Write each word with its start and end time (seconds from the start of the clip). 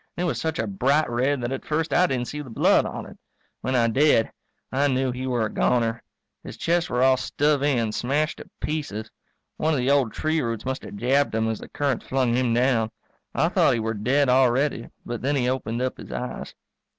And 0.17 0.23
it 0.23 0.25
was 0.27 0.41
such 0.41 0.57
a 0.57 0.65
bright 0.65 1.07
red 1.11 1.41
that 1.41 1.51
at 1.51 1.63
first 1.63 1.93
I 1.93 2.07
didn't 2.07 2.25
see 2.25 2.41
the 2.41 2.49
blood 2.49 2.87
on 2.87 3.05
it. 3.05 3.19
When 3.59 3.75
I 3.75 3.87
did 3.87 4.31
I 4.71 4.87
knew 4.87 5.11
he 5.11 5.27
were 5.27 5.45
a 5.45 5.53
goner. 5.53 6.01
His 6.43 6.57
chest 6.57 6.89
were 6.89 7.03
all 7.03 7.17
stove 7.17 7.61
in, 7.61 7.91
smashed 7.91 8.37
to 8.39 8.49
pieces. 8.61 9.11
One 9.57 9.73
of 9.75 9.79
the 9.79 9.91
old 9.91 10.11
tree 10.11 10.41
roots 10.41 10.65
must 10.65 10.81
have 10.85 10.95
jabbed 10.95 11.35
him 11.35 11.47
as 11.49 11.59
the 11.59 11.69
current 11.69 12.01
flung 12.03 12.33
him 12.33 12.51
down. 12.51 12.89
I 13.35 13.49
thought 13.49 13.75
he 13.75 13.79
were 13.79 13.93
dead 13.93 14.27
already, 14.27 14.89
but 15.05 15.21
then 15.21 15.35
he 15.35 15.47
opened 15.47 15.83
up 15.83 15.99
his 15.99 16.11
eyes. 16.11 16.55